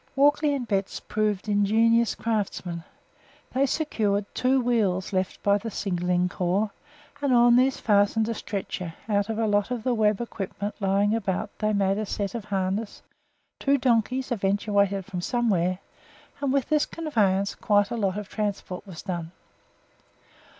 Walkley 0.15 0.55
and 0.55 0.67
Betts 0.67 0.99
proved 0.99 1.47
ingenious 1.47 2.15
craftsmen. 2.15 2.83
They 3.53 3.67
secured 3.67 4.25
two 4.33 4.59
wheels 4.59 5.13
left 5.13 5.43
by 5.43 5.59
the 5.59 5.69
Signalling 5.69 6.27
Corps, 6.27 6.71
and 7.21 7.31
on 7.31 7.55
these 7.55 7.79
fastened 7.79 8.27
a 8.27 8.33
stretcher; 8.33 8.95
out 9.07 9.29
of 9.29 9.37
a 9.37 9.45
lot 9.45 9.69
of 9.69 9.83
the 9.83 9.93
web 9.93 10.19
equipment 10.19 10.73
lying 10.79 11.13
about 11.13 11.55
they 11.59 11.71
made 11.71 11.99
a 11.99 12.07
set 12.07 12.33
of 12.33 12.45
harness; 12.45 13.03
two 13.59 13.77
donkeys 13.77 14.31
eventuated 14.31 15.05
from 15.05 15.21
somewhere, 15.21 15.77
and 16.41 16.51
with 16.51 16.69
this 16.69 16.87
conveyance 16.87 17.53
quite 17.53 17.91
a 17.91 17.95
lot 17.95 18.17
of 18.17 18.27
transport 18.27 18.87
was 18.87 19.03
done. 19.03 19.29